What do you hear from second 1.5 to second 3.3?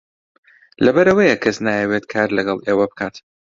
نایەوێت کار لەگەڵ ئێوە بکات.